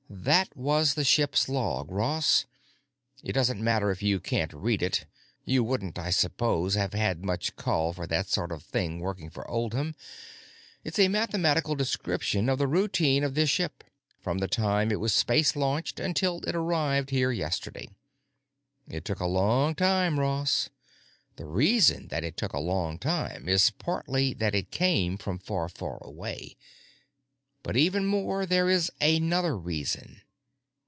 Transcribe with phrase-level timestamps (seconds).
[0.13, 2.45] "That was the ship's log, Ross.
[3.23, 5.05] It doesn't matter if you can't read it;
[5.45, 9.49] you wouldn't, I suppose, have had much call for that sort of thing working for
[9.49, 9.95] Oldham.
[10.83, 13.85] It is a mathematical description of the routing of this ship,
[14.19, 17.87] from the time it was space launched until it arrived here yesterday.
[18.89, 20.69] It took a long time, Ross.
[21.37, 25.69] The reason that it took a long time is partly that it came from far
[26.01, 26.57] away.
[27.63, 30.23] But, even more, there is another reason.